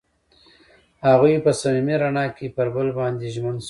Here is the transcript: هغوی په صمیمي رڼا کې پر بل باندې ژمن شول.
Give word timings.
هغوی 1.07 1.35
په 1.45 1.51
صمیمي 1.59 1.95
رڼا 2.03 2.25
کې 2.37 2.45
پر 2.55 2.67
بل 2.75 2.87
باندې 2.99 3.25
ژمن 3.35 3.55
شول. 3.55 3.59